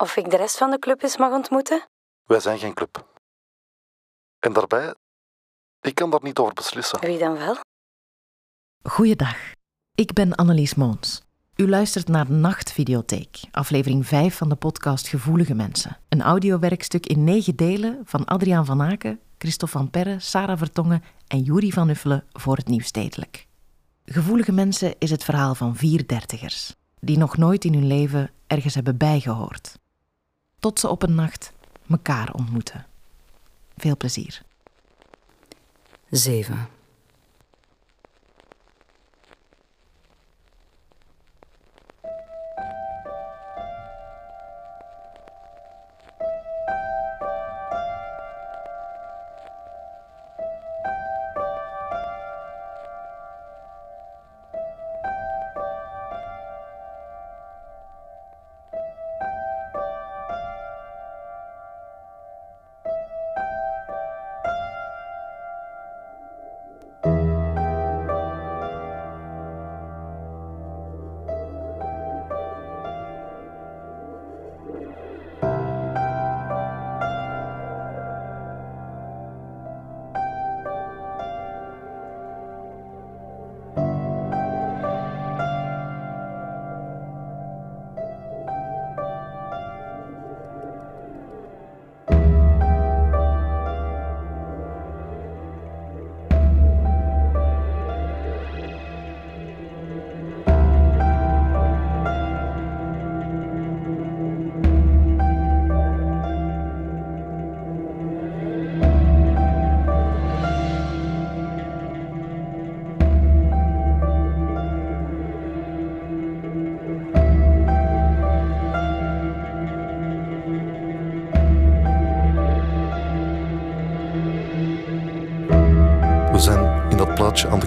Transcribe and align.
Of 0.00 0.16
ik 0.16 0.30
de 0.30 0.36
rest 0.36 0.56
van 0.56 0.70
de 0.70 0.78
club 0.78 1.02
eens 1.02 1.16
mag 1.16 1.32
ontmoeten? 1.32 1.84
Wij 2.24 2.40
zijn 2.40 2.58
geen 2.58 2.74
club. 2.74 3.06
En 4.38 4.52
daarbij, 4.52 4.94
ik 5.80 5.94
kan 5.94 6.10
daar 6.10 6.22
niet 6.22 6.38
over 6.38 6.54
beslissen. 6.54 7.00
Wie 7.00 7.18
dan 7.18 7.38
wel? 7.38 7.56
Goeiedag, 8.82 9.36
ik 9.94 10.12
ben 10.12 10.34
Annelies 10.34 10.74
Moons. 10.74 11.22
U 11.56 11.68
luistert 11.68 12.08
naar 12.08 12.30
Nachtvideotheek, 12.30 13.40
aflevering 13.50 14.06
5 14.06 14.36
van 14.36 14.48
de 14.48 14.54
podcast 14.54 15.08
Gevoelige 15.08 15.54
Mensen. 15.54 15.98
Een 16.08 16.22
audiowerkstuk 16.22 17.06
in 17.06 17.24
negen 17.24 17.56
delen 17.56 18.00
van 18.04 18.24
Adriaan 18.24 18.66
van 18.66 18.82
Aken, 18.82 19.20
Christophe 19.38 19.78
van 19.78 19.90
Perre, 19.90 20.20
Sarah 20.20 20.58
Vertongen 20.58 21.02
en 21.26 21.42
Juri 21.42 21.72
van 21.72 21.88
Uffelen 21.88 22.24
voor 22.32 22.56
het 22.56 22.68
Nieuwstedelijk. 22.68 23.46
Gevoelige 24.04 24.52
Mensen 24.52 24.94
is 24.98 25.10
het 25.10 25.24
verhaal 25.24 25.54
van 25.54 25.76
vier 25.76 26.06
dertigers, 26.06 26.74
die 27.00 27.18
nog 27.18 27.36
nooit 27.36 27.64
in 27.64 27.74
hun 27.74 27.86
leven 27.86 28.30
ergens 28.46 28.74
hebben 28.74 28.96
bijgehoord. 28.96 29.78
Tot 30.60 30.80
ze 30.80 30.88
op 30.88 31.02
een 31.02 31.14
nacht 31.14 31.52
elkaar 31.88 32.32
ontmoeten. 32.32 32.86
Veel 33.76 33.96
plezier. 33.96 34.42
7. 36.10 36.68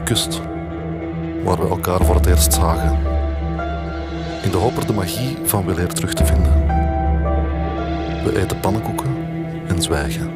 Plaatsje 0.03 0.29
aan 0.29 0.39
de 0.39 0.39
kust, 0.39 0.41
waar 1.43 1.57
we 1.57 1.67
elkaar 1.67 2.05
voor 2.05 2.15
het 2.15 2.25
eerst 2.25 2.53
zagen. 2.53 2.97
In 4.43 4.51
de 4.51 4.57
hoop 4.57 4.77
er 4.77 4.87
de 4.87 4.93
magie 4.93 5.37
van 5.43 5.65
weleer 5.65 5.93
terug 5.93 6.13
te 6.13 6.25
vinden. 6.25 6.65
We 8.23 8.39
eten 8.41 8.59
pannenkoeken 8.59 9.15
en 9.67 9.81
zwijgen. 9.81 10.31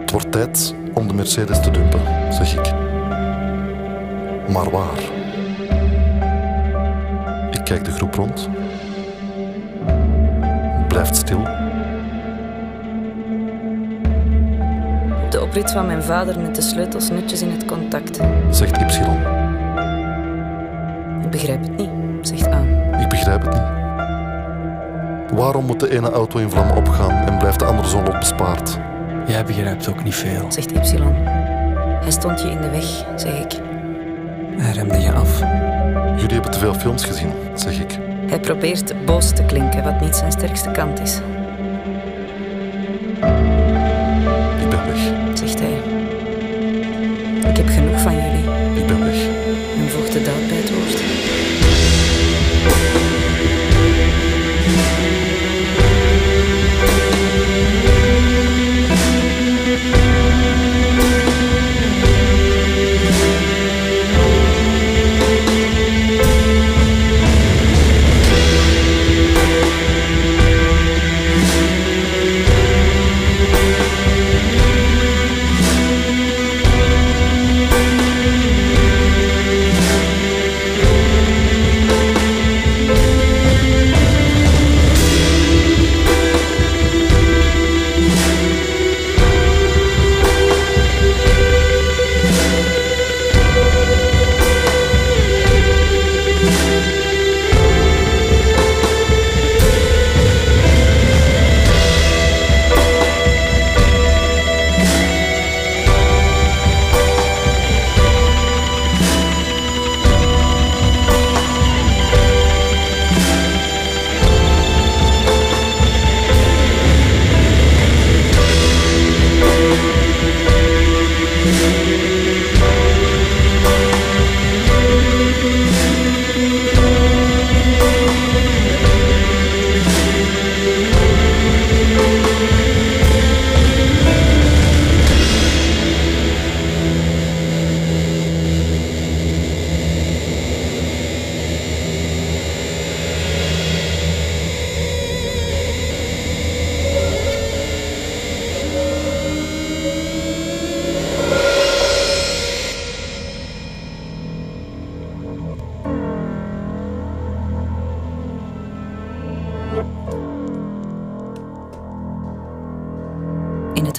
Het 0.00 0.10
wordt 0.10 0.32
tijd 0.32 0.74
om 0.94 1.08
de 1.08 1.14
Mercedes 1.14 1.60
te 1.60 1.70
dumpen, 1.70 2.00
zeg 2.32 2.54
ik. 2.54 2.72
Maar 4.48 4.70
waar? 4.70 5.00
Ik 7.50 7.64
kijk 7.64 7.84
de 7.84 7.90
groep 7.90 8.14
rond. 8.14 8.48
Het 10.78 10.88
blijft 10.88 11.16
stil. 11.16 11.61
Oprit 15.52 15.70
van 15.70 15.86
mijn 15.86 16.02
vader 16.02 16.40
met 16.40 16.54
de 16.54 16.62
sleutels 16.62 17.10
netjes 17.10 17.42
in 17.42 17.50
het 17.50 17.64
contact. 17.64 18.20
Zegt 18.50 18.76
Y. 18.76 19.00
Ik 21.22 21.30
begrijp 21.30 21.60
het 21.62 21.76
niet, 21.76 21.90
zegt 22.20 22.46
A. 22.46 22.60
Ik 23.00 23.08
begrijp 23.08 23.42
het 23.42 23.52
niet. 23.52 25.38
Waarom 25.38 25.64
moet 25.64 25.80
de 25.80 25.90
ene 25.90 26.10
auto 26.10 26.38
in 26.38 26.50
vlammen 26.50 26.76
opgaan 26.76 27.10
en 27.10 27.38
blijft 27.38 27.58
de 27.58 27.64
andere 27.64 27.88
zonlot 27.88 28.18
bespaard? 28.18 28.78
Jij 29.26 29.44
begrijpt 29.44 29.88
ook 29.88 30.04
niet 30.04 30.14
veel. 30.14 30.52
Zegt 30.52 30.70
Y. 30.70 30.98
Hij 32.00 32.10
stond 32.10 32.40
je 32.40 32.48
in 32.48 32.60
de 32.60 32.70
weg, 32.70 33.04
zeg 33.16 33.40
ik. 33.40 33.60
Hij 34.56 34.72
remde 34.72 35.00
je 35.00 35.12
af. 35.12 35.38
Jullie 36.16 36.34
hebben 36.34 36.50
te 36.50 36.58
veel 36.58 36.74
films 36.74 37.04
gezien, 37.04 37.32
zeg 37.54 37.80
ik. 37.80 37.98
Hij 38.26 38.40
probeert 38.40 39.04
boos 39.04 39.30
te 39.30 39.42
klinken, 39.42 39.84
wat 39.84 40.00
niet 40.00 40.16
zijn 40.16 40.32
sterkste 40.32 40.70
kant 40.70 41.00
is, 41.00 41.20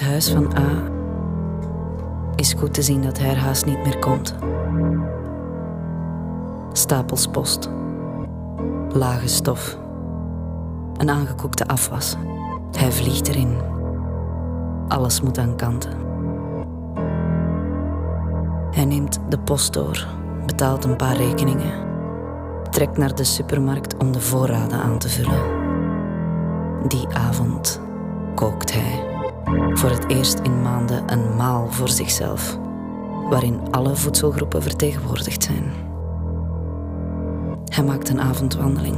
huis 0.04 0.30
van 0.30 0.56
A 0.56 0.92
is 2.34 2.52
goed 2.52 2.74
te 2.74 2.82
zien 2.82 3.02
dat 3.02 3.18
hij 3.18 3.30
er 3.30 3.36
haast 3.36 3.66
niet 3.66 3.84
meer 3.84 3.98
komt. 3.98 4.34
Stapels 6.72 7.26
post, 7.26 7.70
lage 8.88 9.28
stof, 9.28 9.78
een 10.96 11.10
aangekoekte 11.10 11.66
afwas. 11.66 12.16
Hij 12.78 12.92
vliegt 12.92 13.28
erin. 13.28 13.56
Alles 14.88 15.20
moet 15.20 15.38
aan 15.38 15.56
kanten. 15.56 15.92
Hij 18.70 18.84
neemt 18.84 19.20
de 19.28 19.38
post 19.38 19.72
door, 19.72 20.06
betaalt 20.46 20.84
een 20.84 20.96
paar 20.96 21.16
rekeningen, 21.16 21.72
trekt 22.70 22.96
naar 22.96 23.14
de 23.14 23.24
supermarkt 23.24 23.96
om 23.96 24.12
de 24.12 24.20
voorraden 24.20 24.78
aan 24.78 24.98
te 24.98 25.08
vullen. 25.08 25.42
Die 26.88 27.08
avond 27.08 27.80
kookt 28.34 28.72
hij 28.72 29.13
voor 29.72 29.90
het 29.90 30.08
eerst 30.08 30.38
in 30.38 30.62
maanden 30.62 31.12
een 31.12 31.36
maal 31.36 31.70
voor 31.70 31.88
zichzelf, 31.88 32.58
waarin 33.28 33.60
alle 33.70 33.96
voedselgroepen 33.96 34.62
vertegenwoordigd 34.62 35.42
zijn. 35.42 35.72
Hij 37.64 37.84
maakt 37.84 38.08
een 38.08 38.20
avondwandeling. 38.20 38.96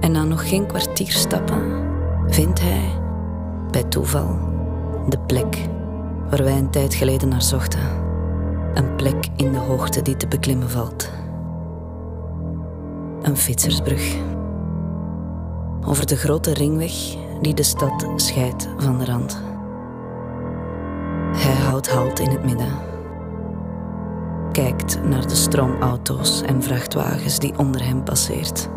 En 0.00 0.12
na 0.12 0.24
nog 0.24 0.48
geen 0.48 0.66
kwartier 0.66 1.10
stappen 1.10 1.82
vindt 2.26 2.60
hij, 2.60 3.00
bij 3.70 3.82
toeval, 3.82 4.38
de 5.08 5.18
plek 5.18 5.68
waar 6.30 6.44
wij 6.44 6.58
een 6.58 6.70
tijd 6.70 6.94
geleden 6.94 7.28
naar 7.28 7.42
zochten. 7.42 8.02
Een 8.74 8.94
plek 8.96 9.28
in 9.36 9.52
de 9.52 9.58
hoogte 9.58 10.02
die 10.02 10.16
te 10.16 10.28
beklimmen 10.28 10.70
valt. 10.70 11.10
Een 13.22 13.36
fietsersbrug. 13.36 14.16
Over 15.86 16.06
de 16.06 16.16
grote 16.16 16.52
ringweg 16.52 17.16
die 17.40 17.54
de 17.54 17.62
stad 17.62 18.06
scheidt 18.16 18.68
van 18.76 18.98
de 18.98 19.04
rand. 19.04 19.42
Hij 21.36 21.54
houdt 21.54 21.90
halt 21.90 22.18
in 22.18 22.30
het 22.30 22.44
midden. 22.44 22.72
Kijkt 24.52 25.04
naar 25.04 25.26
de 25.26 25.34
stroom 25.34 25.80
auto's 25.80 26.42
en 26.42 26.62
vrachtwagens 26.62 27.38
die 27.38 27.58
onder 27.58 27.84
hem 27.84 28.02
passeert. 28.04 28.68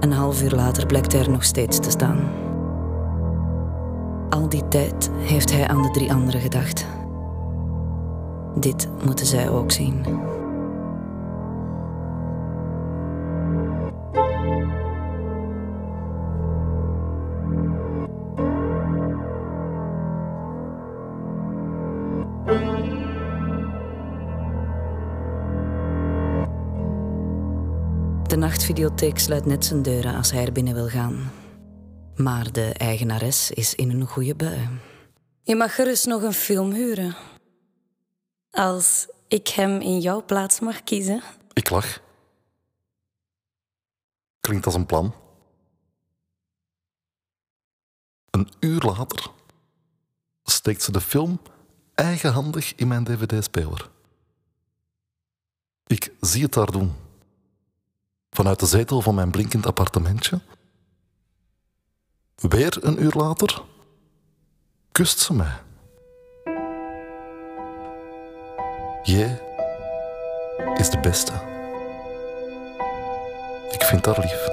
Een 0.00 0.12
half 0.12 0.42
uur 0.42 0.50
later 0.50 0.86
blijkt 0.86 1.12
hij 1.12 1.20
er 1.20 1.30
nog 1.30 1.44
steeds 1.44 1.78
te 1.78 1.90
staan. 1.90 2.18
Al 4.30 4.48
die 4.48 4.68
tijd 4.68 5.10
heeft 5.16 5.52
hij 5.52 5.68
aan 5.68 5.82
de 5.82 5.90
drie 5.90 6.12
anderen 6.12 6.40
gedacht. 6.40 6.86
Dit 8.54 8.88
moeten 9.04 9.26
zij 9.26 9.50
ook 9.50 9.70
zien. 9.70 10.04
Nachtvideotheek 28.38 29.18
sluit 29.18 29.46
net 29.46 29.64
zijn 29.64 29.82
deuren 29.82 30.14
als 30.14 30.30
hij 30.30 30.44
er 30.44 30.52
binnen 30.52 30.74
wil 30.74 30.88
gaan. 30.88 31.32
Maar 32.16 32.52
de 32.52 32.72
eigenares 32.72 33.50
is 33.50 33.74
in 33.74 33.90
een 33.90 34.06
goede 34.06 34.34
bui. 34.34 34.68
Je 35.42 35.56
mag 35.56 35.74
gerust 35.74 36.06
nog 36.06 36.22
een 36.22 36.32
film 36.32 36.72
huren. 36.72 37.16
Als 38.50 39.08
ik 39.28 39.48
hem 39.48 39.80
in 39.80 40.00
jouw 40.00 40.24
plaats 40.24 40.60
mag 40.60 40.82
kiezen. 40.82 41.22
Ik 41.52 41.70
lach. 41.70 42.00
Klinkt 44.40 44.66
als 44.66 44.74
een 44.74 44.86
plan. 44.86 45.14
Een 48.30 48.48
uur 48.60 48.80
later 48.80 49.30
steekt 50.42 50.82
ze 50.82 50.92
de 50.92 51.00
film 51.00 51.40
eigenhandig 51.94 52.74
in 52.74 52.88
mijn 52.88 53.04
dvd-speler. 53.04 53.90
Ik 55.86 56.12
zie 56.20 56.42
het 56.42 56.52
daar 56.52 56.70
doen. 56.70 57.06
Vanuit 58.38 58.60
de 58.60 58.66
zetel 58.66 59.00
van 59.00 59.14
mijn 59.14 59.30
blinkend 59.30 59.66
appartementje. 59.66 60.40
Weer 62.34 62.78
een 62.80 63.02
uur 63.02 63.12
later 63.16 63.62
kust 64.92 65.18
ze 65.18 65.34
mij. 65.34 65.52
Jij 69.02 69.42
is 70.76 70.90
de 70.90 70.98
beste. 71.00 71.32
Ik 73.70 73.82
vind 73.82 74.06
haar 74.06 74.20
lief. 74.20 74.48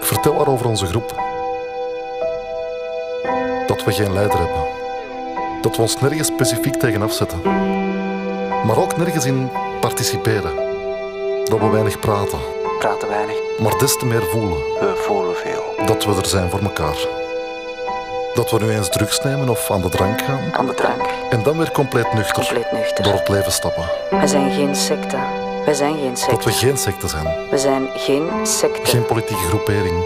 Vertel 0.00 0.36
haar 0.36 0.48
over 0.48 0.66
onze 0.66 0.86
groep. 0.86 1.27
Dat 3.88 3.96
we 3.96 4.02
geen 4.04 4.12
leider 4.12 4.38
hebben. 4.38 4.62
Dat 5.62 5.76
we 5.76 5.82
ons 5.82 6.00
nergens 6.00 6.28
specifiek 6.28 6.74
tegen 6.74 7.02
afzetten. 7.02 7.40
Maar 8.66 8.76
ook 8.78 8.96
nergens 8.96 9.24
in 9.24 9.50
participeren. 9.80 10.50
Dat 11.44 11.58
we 11.58 11.68
weinig 11.68 11.98
praten, 11.98 12.38
Praten 12.78 13.08
weinig. 13.08 13.36
maar 13.58 13.78
des 13.78 13.96
te 13.98 14.06
meer 14.06 14.22
voelen. 14.22 14.58
We 14.80 15.02
voelen 15.06 15.36
veel. 15.36 15.86
Dat 15.86 16.04
we 16.04 16.14
er 16.14 16.26
zijn 16.26 16.50
voor 16.50 16.60
elkaar. 16.60 16.96
Dat 18.34 18.50
we 18.50 18.58
nu 18.58 18.70
eens 18.70 18.88
drugs 18.88 19.20
nemen 19.20 19.48
of 19.48 19.70
aan 19.70 19.80
de 19.80 19.88
drank 19.88 20.20
gaan. 20.22 20.40
Aan 20.52 20.66
de 20.66 20.74
drank. 20.74 21.02
En 21.30 21.42
dan 21.42 21.56
weer 21.58 21.70
compleet 21.72 22.12
nuchter. 22.14 22.34
Compleet 22.44 22.72
nuchter. 22.72 23.04
Door 23.04 23.12
het 23.12 23.28
leven 23.28 23.52
stappen. 23.52 23.84
Wij 24.10 24.26
zijn 24.26 24.50
geen 24.52 24.74
secte. 24.76 25.16
Wij 25.64 25.74
zijn 25.74 25.94
geen 25.98 26.08
Dat 26.10 26.18
secte. 26.18 26.44
we 26.48 26.52
geen 26.52 26.76
secte 26.76 27.08
zijn. 27.08 27.26
We 27.50 27.58
zijn 27.58 27.88
geen 27.94 28.28
secte. 28.42 28.80
Geen 28.90 29.04
politieke 29.06 29.42
groepering. 29.42 30.04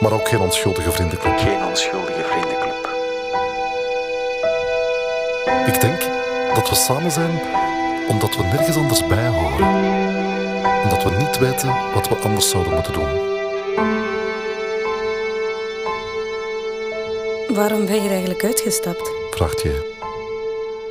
Maar 0.00 0.12
ook 0.12 0.28
geen 0.28 0.40
onschuldige 0.40 0.90
vriendenclub. 0.92 1.38
Geen 1.38 1.64
onschuldige 1.68 2.22
vriendenclub. 2.22 2.55
Dat 6.56 6.68
we 6.68 6.74
samen 6.74 7.10
zijn 7.10 7.40
omdat 8.08 8.36
we 8.36 8.42
nergens 8.42 8.76
anders 8.76 9.06
bij 9.06 9.28
horen. 9.28 9.66
Omdat 10.82 11.02
we 11.02 11.10
niet 11.18 11.38
weten 11.38 11.92
wat 11.94 12.08
we 12.08 12.16
anders 12.16 12.50
zouden 12.50 12.74
moeten 12.74 12.92
doen. 12.92 13.24
Waarom 17.56 17.86
ben 17.86 17.94
je 17.94 18.00
er 18.00 18.10
eigenlijk 18.10 18.44
uitgestapt? 18.44 19.10
Vraagt 19.30 19.62
je. 19.62 19.94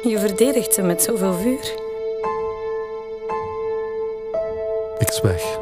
Je 0.03 0.19
verdedigt 0.19 0.73
ze 0.73 0.81
met 0.81 1.01
zoveel 1.03 1.33
vuur. 1.33 1.73
Ik 4.97 5.11
zwijg. 5.11 5.59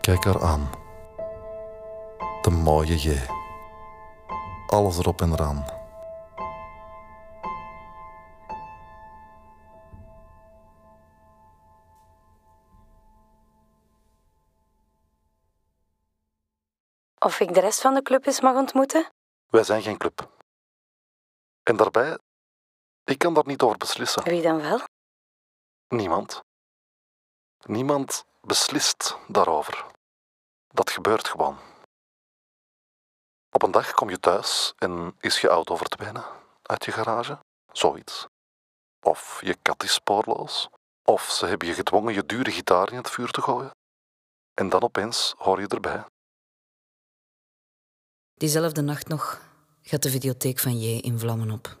Kijk 0.00 0.24
haar 0.24 0.42
aan. 0.42 0.70
De 2.42 2.50
mooie 2.50 2.96
J. 2.96 3.16
Alles 4.66 4.98
erop 4.98 5.20
en 5.20 5.32
eraan. 5.32 5.79
Of 17.24 17.40
ik 17.40 17.54
de 17.54 17.60
rest 17.60 17.80
van 17.80 17.94
de 17.94 18.02
club 18.02 18.26
eens 18.26 18.40
mag 18.40 18.56
ontmoeten? 18.56 19.10
Wij 19.46 19.64
zijn 19.64 19.82
geen 19.82 19.96
club. 19.96 20.30
En 21.62 21.76
daarbij, 21.76 22.18
ik 23.04 23.18
kan 23.18 23.34
daar 23.34 23.46
niet 23.46 23.62
over 23.62 23.76
beslissen. 23.76 24.22
Wie 24.22 24.42
dan 24.42 24.60
wel? 24.60 24.80
Niemand. 25.88 26.40
Niemand 27.64 28.24
beslist 28.40 29.16
daarover. 29.28 29.86
Dat 30.68 30.90
gebeurt 30.90 31.28
gewoon. 31.28 31.58
Op 33.50 33.62
een 33.62 33.70
dag 33.70 33.92
kom 33.92 34.10
je 34.10 34.20
thuis 34.20 34.72
en 34.78 35.16
is 35.20 35.40
je 35.40 35.48
auto 35.48 35.76
verdwenen 35.76 36.24
uit 36.62 36.84
je 36.84 36.92
garage. 36.92 37.38
Zoiets. 37.72 38.26
Of 39.00 39.40
je 39.44 39.54
kat 39.62 39.82
is 39.82 39.92
spoorloos. 39.92 40.68
Of 41.04 41.30
ze 41.30 41.46
hebben 41.46 41.68
je 41.68 41.74
gedwongen 41.74 42.14
je 42.14 42.26
dure 42.26 42.50
gitaar 42.50 42.90
in 42.90 42.96
het 42.96 43.10
vuur 43.10 43.30
te 43.30 43.42
gooien. 43.42 43.70
En 44.54 44.68
dan 44.68 44.82
opeens 44.82 45.34
hoor 45.36 45.60
je 45.60 45.66
erbij. 45.66 46.04
Diezelfde 48.40 48.80
nacht 48.80 49.08
nog 49.08 49.40
gaat 49.82 50.02
de 50.02 50.10
videotheek 50.10 50.58
van 50.58 50.78
J 50.78 50.98
in 50.98 51.18
vlammen 51.18 51.50
op. 51.50 51.78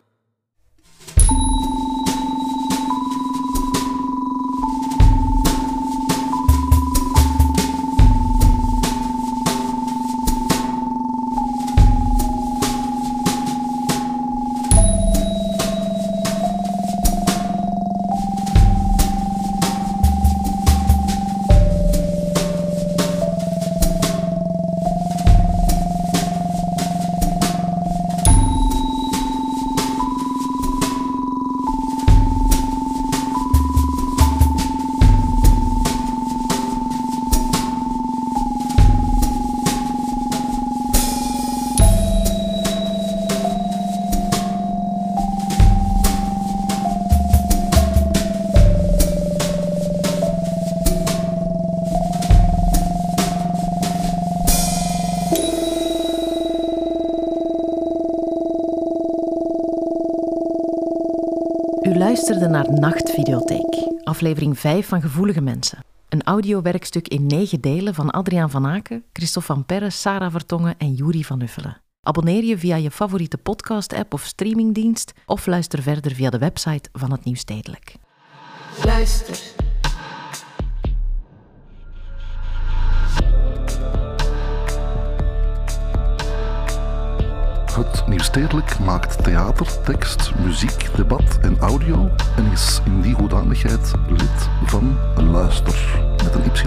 luisterde 62.10 62.48
naar 62.48 62.72
Nachtvideotheek, 62.72 63.88
aflevering 64.02 64.58
5 64.58 64.88
van 64.88 65.00
Gevoelige 65.00 65.40
Mensen. 65.40 65.84
Een 66.08 66.22
audiowerkstuk 66.22 67.08
in 67.08 67.26
negen 67.26 67.60
delen 67.60 67.94
van 67.94 68.10
Adriaan 68.10 68.50
van 68.50 68.66
Aken, 68.66 69.04
Christophe 69.12 69.52
van 69.52 69.64
Perre, 69.64 69.90
Sarah 69.90 70.30
Vertongen 70.30 70.74
en 70.78 70.94
Juri 70.94 71.24
van 71.24 71.40
Uffelen. 71.42 71.82
Abonneer 72.02 72.44
je 72.44 72.58
via 72.58 72.76
je 72.76 72.90
favoriete 72.90 73.38
podcast-app 73.38 74.14
of 74.14 74.22
streamingdienst 74.24 75.12
of 75.26 75.46
luister 75.46 75.82
verder 75.82 76.14
via 76.14 76.30
de 76.30 76.38
website 76.38 76.88
van 76.92 77.12
het 77.12 77.24
Nieuwstedelijk. 77.24 77.94
Luister. 78.84 79.59
Maakt 88.50 89.24
theater, 89.24 89.66
tekst, 89.84 90.32
muziek, 90.44 90.96
debat 90.96 91.38
en 91.40 91.56
audio 91.58 92.10
en 92.36 92.52
is 92.52 92.80
in 92.84 93.00
die 93.00 93.14
hoedanigheid 93.14 93.92
lid 94.08 94.48
van 94.64 94.98
Luister 95.16 96.00
met 96.24 96.34
een 96.34 96.44
Y. 96.44 96.64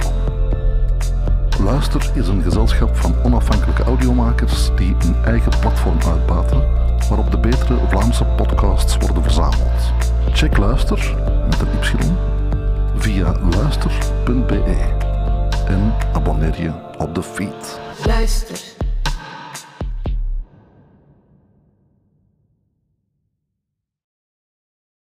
Luister 1.64 2.12
is 2.14 2.28
een 2.28 2.42
gezelschap 2.42 2.96
van 2.96 3.16
onafhankelijke 3.24 3.84
audiomakers 3.84 4.70
die 4.76 4.96
een 5.00 5.16
eigen 5.26 5.52
platform 5.60 5.98
uitbaten 6.08 6.64
waarop 7.10 7.32
de 7.32 7.38
betere 7.38 7.78
Vlaamse 7.90 8.26
podcasts 8.26 8.98
worden 8.98 9.24
verzameld. 9.24 9.94
Check 10.32 10.58
Luister 10.58 11.16
met 11.50 11.60
een 11.60 11.80
Y 11.82 12.12
via 12.96 13.36
luister.be 13.52 14.64
en 15.68 15.94
abonneer 16.14 16.62
je 16.62 16.72
op 16.98 17.16
de 17.16 17.24
feed. 17.24 17.80
Luister. 18.06 18.83